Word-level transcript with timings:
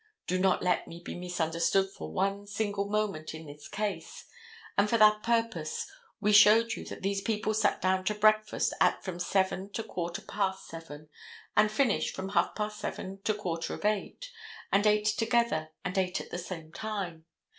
Do 0.25 0.39
not 0.39 0.63
let 0.63 0.87
me 0.87 0.99
be 0.99 1.13
misunderstood 1.13 1.91
for 1.91 2.11
one 2.11 2.47
single 2.47 2.85
moment 2.85 3.35
in 3.35 3.45
this 3.45 3.67
case. 3.67 4.25
And 4.75 4.89
for 4.89 4.97
that 4.97 5.21
purpose 5.21 5.85
we 6.19 6.31
showed 6.33 6.73
you 6.73 6.83
that 6.85 7.03
these 7.03 7.21
people 7.21 7.53
sat 7.53 7.83
down 7.83 8.03
to 8.05 8.15
breakfast 8.15 8.73
at 8.81 9.03
from 9.03 9.19
seven 9.19 9.69
to 9.73 9.83
quarter 9.83 10.23
past 10.23 10.67
seven, 10.67 11.09
and 11.55 11.71
finished 11.71 12.15
from 12.15 12.29
half 12.29 12.55
past 12.55 12.79
seven 12.79 13.21
to 13.25 13.35
quarter 13.35 13.75
of 13.75 13.85
eight, 13.85 14.31
and 14.71 14.87
ate 14.87 15.05
together 15.05 15.69
and 15.85 15.95
ate 15.99 16.19
at 16.19 16.31
the 16.31 16.39
same 16.39 16.71
time. 16.71 17.25